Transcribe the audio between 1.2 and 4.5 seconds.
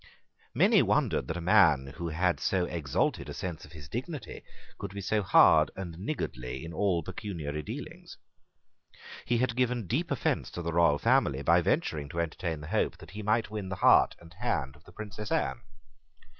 that a man who had so exalted a sense of his dignity